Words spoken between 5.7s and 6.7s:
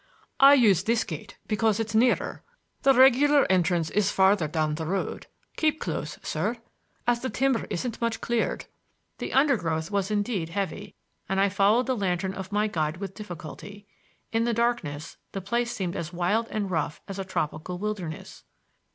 close, sir,